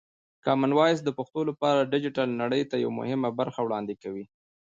[0.45, 4.25] کامن وایس د پښتو لپاره د ډیجیټل نړۍ ته یوه مهمه برخه وړاندې کوي.